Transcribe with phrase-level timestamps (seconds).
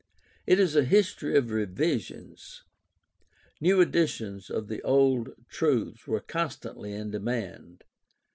[0.47, 2.63] It is a history of revisions.
[3.59, 7.83] New editions of the old truths were constantly in demand.